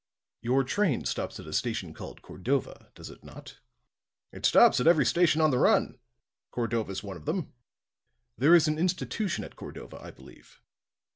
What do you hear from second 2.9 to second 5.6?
does it not?" "It stops at every station on the